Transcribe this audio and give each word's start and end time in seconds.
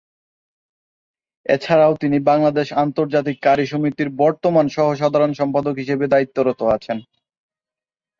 এ 1.45 1.55
ছাড়াও 1.57 1.93
তিনি 2.01 2.17
বাংলাদেশ 2.29 2.67
আন্তর্জাতিক 2.83 3.37
ক্বারী 3.39 3.65
সমিতির 3.67 4.09
বর্তমান 4.21 4.65
সহ-সাধারণ 4.69 5.31
সম্পাদক 5.33 5.75
হিসেবে 5.77 6.05
দায়িত্বরত 6.07 6.59
আছেন। 6.75 6.97